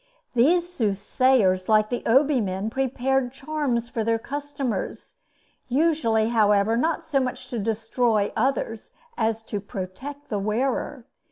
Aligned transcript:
These 0.33 0.67
soothsayers, 0.67 1.69
like 1.69 1.89
the 1.89 2.01
Obi 2.07 2.41
men, 2.41 2.71
prepared 2.71 3.31
charms 3.31 3.87
for 3.87 4.03
their 4.03 4.17
customers, 4.17 5.17
usually, 5.67 6.29
however, 6.29 6.75
not 6.75 7.05
so 7.05 7.19
much 7.19 7.49
to 7.49 7.59
destroy 7.59 8.33
others 8.35 8.93
as 9.15 9.43
to 9.43 9.59
protect 9.61 10.29
the 10.29 10.39
wearer. 10.39 11.05